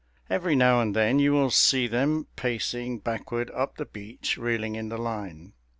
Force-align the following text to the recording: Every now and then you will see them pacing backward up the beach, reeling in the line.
Every 0.31 0.55
now 0.55 0.81
and 0.81 0.95
then 0.95 1.19
you 1.19 1.31
will 1.31 1.51
see 1.51 1.85
them 1.85 2.25
pacing 2.35 3.01
backward 3.01 3.51
up 3.51 3.77
the 3.77 3.85
beach, 3.85 4.35
reeling 4.35 4.73
in 4.73 4.89
the 4.89 4.97
line. 4.97 5.53